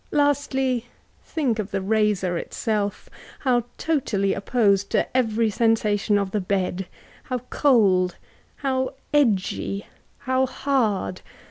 —^Lastly, 0.11 0.85
think 1.23 1.59
of 1.59 1.69
the 1.69 1.79
razor 1.79 2.35
itself— 2.35 3.07
how 3.41 3.65
totally 3.77 4.33
opposed 4.33 4.89
to 4.89 5.15
every 5.15 5.51
sensation 5.51 6.17
oi 6.17 6.25
bed— 6.25 6.87
how 7.25 7.37
cold, 7.51 8.15
how 8.55 8.95
edgy, 9.13 9.85
how 10.21 10.47
hard 10.47 11.21